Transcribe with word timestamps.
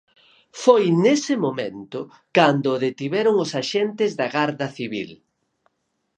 Foi 0.63 0.83
nese 1.03 1.35
momento, 1.45 1.99
cando 2.35 2.67
o 2.71 2.81
detiveron 2.85 3.35
os 3.43 3.51
axentes 3.61 4.11
da 4.19 4.27
Garda 4.35 4.67
Civil. 4.77 5.11